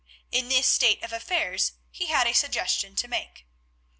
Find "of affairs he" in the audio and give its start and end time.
1.03-2.07